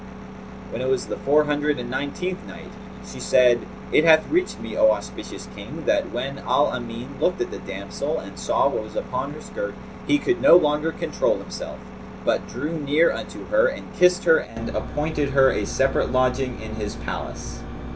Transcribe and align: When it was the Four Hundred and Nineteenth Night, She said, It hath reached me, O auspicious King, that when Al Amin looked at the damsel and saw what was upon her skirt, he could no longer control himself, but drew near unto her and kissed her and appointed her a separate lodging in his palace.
When 0.71 0.81
it 0.81 0.87
was 0.89 1.05
the 1.05 1.15
Four 1.17 1.43
Hundred 1.43 1.77
and 1.77 1.87
Nineteenth 1.87 2.43
Night, 2.47 2.71
She 3.05 3.19
said, 3.19 3.67
It 3.91 4.03
hath 4.03 4.27
reached 4.31 4.59
me, 4.59 4.75
O 4.75 4.89
auspicious 4.89 5.47
King, 5.55 5.83
that 5.85 6.09
when 6.11 6.39
Al 6.39 6.71
Amin 6.73 7.19
looked 7.19 7.39
at 7.39 7.51
the 7.51 7.59
damsel 7.59 8.17
and 8.17 8.39
saw 8.39 8.67
what 8.67 8.81
was 8.81 8.95
upon 8.95 9.33
her 9.33 9.41
skirt, 9.41 9.75
he 10.07 10.17
could 10.17 10.41
no 10.41 10.57
longer 10.57 10.91
control 10.91 11.37
himself, 11.37 11.77
but 12.25 12.47
drew 12.47 12.79
near 12.79 13.11
unto 13.11 13.45
her 13.49 13.67
and 13.67 13.93
kissed 13.93 14.23
her 14.23 14.37
and 14.39 14.69
appointed 14.71 15.29
her 15.29 15.51
a 15.51 15.67
separate 15.67 16.11
lodging 16.11 16.59
in 16.59 16.77
his 16.77 16.95
palace. 16.95 17.61